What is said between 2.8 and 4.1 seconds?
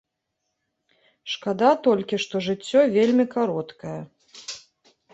вельмі кароткае.